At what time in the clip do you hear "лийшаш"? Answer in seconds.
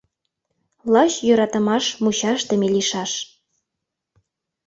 2.75-3.11